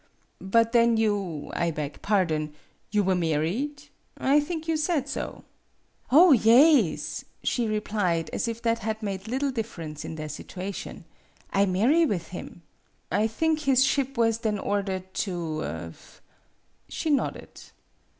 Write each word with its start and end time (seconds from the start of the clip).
"But 0.39 0.71
then 0.71 0.97
you 0.97 1.51
I 1.53 1.69
beg 1.69 2.01
pardon 2.01 2.55
you 2.89 3.03
were 3.03 3.13
married? 3.13 3.83
I 4.17 4.39
think 4.39 4.67
you 4.67 4.75
said 4.75 5.07
so?" 5.07 5.43
"Oh, 6.11 6.31
yaes," 6.31 7.23
she 7.43 7.67
replied, 7.67 8.27
as 8.33 8.47
if 8.47 8.63
that 8.63 8.79
had 8.79 9.03
made 9.03 9.27
little 9.27 9.51
difference 9.51 10.03
in 10.03 10.15
their 10.15 10.27
situation; 10.27 11.05
"I 11.53 11.67
marry 11.67 12.03
with 12.07 12.29
him." 12.29 12.63
58 13.11 13.11
MADAME 13.11 13.11
BUTTERFLY" 13.11 13.23
I 13.23 13.27
think 13.27 13.59
his 13.59 13.85
ship 13.85 14.17
was 14.17 14.39
then 14.39 14.57
ordered 14.57 15.13
to" 15.13 15.93
She 16.89 17.11
nodded. 17.11 17.61